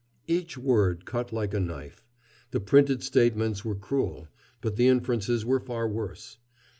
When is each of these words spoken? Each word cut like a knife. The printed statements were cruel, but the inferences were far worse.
Each 0.25 0.57
word 0.57 1.05
cut 1.05 1.31
like 1.31 1.53
a 1.53 1.59
knife. 1.59 2.07
The 2.49 2.59
printed 2.59 3.03
statements 3.03 3.63
were 3.63 3.75
cruel, 3.75 4.29
but 4.59 4.75
the 4.75 4.87
inferences 4.87 5.45
were 5.45 5.59
far 5.59 5.87
worse. 5.87 6.39